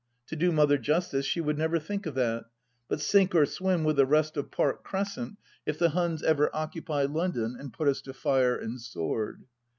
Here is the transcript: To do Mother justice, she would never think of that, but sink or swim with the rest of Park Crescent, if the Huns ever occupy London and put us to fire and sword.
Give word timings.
To 0.29 0.35
do 0.35 0.51
Mother 0.51 0.79
justice, 0.79 1.27
she 1.27 1.41
would 1.41 1.59
never 1.59 1.77
think 1.77 2.07
of 2.07 2.15
that, 2.15 2.45
but 2.87 2.99
sink 3.01 3.35
or 3.35 3.45
swim 3.45 3.83
with 3.83 3.97
the 3.97 4.05
rest 4.07 4.35
of 4.35 4.49
Park 4.49 4.83
Crescent, 4.83 5.37
if 5.63 5.77
the 5.77 5.89
Huns 5.89 6.23
ever 6.23 6.49
occupy 6.55 7.03
London 7.03 7.55
and 7.59 7.71
put 7.71 7.87
us 7.87 8.01
to 8.01 8.13
fire 8.15 8.55
and 8.57 8.81
sword. 8.81 9.43